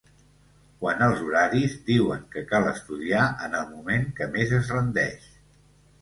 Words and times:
Quant 0.83 1.03
als 1.07 1.19
horaris, 1.25 1.75
diuen 1.91 2.25
que 2.35 2.43
cal 2.53 2.67
estudiar 2.71 3.27
en 3.49 3.59
el 3.61 3.69
moment 3.75 4.09
que 4.21 4.33
més 4.37 4.59
es 4.63 4.73
rendeix. 4.79 5.33